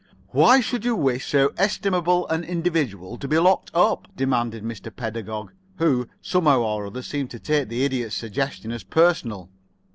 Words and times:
"Why 0.29 0.61
should 0.61 0.83
you 0.83 0.95
wish 0.95 1.27
so 1.27 1.53
estimable 1.59 2.27
an 2.29 2.43
individual 2.43 3.19
to 3.19 3.27
be 3.27 3.37
locked 3.37 3.69
up?" 3.71 4.07
demanded 4.15 4.63
Mr. 4.63 4.89
Pedagog, 4.89 5.51
who, 5.77 6.07
somehow 6.23 6.61
or 6.61 6.87
other, 6.87 7.03
seemed 7.03 7.29
to 7.29 7.39
take 7.39 7.67
the 7.69 7.83
Idiot's 7.85 8.17
suggestion 8.17 8.71
as 8.71 8.81
personal. 8.83 9.51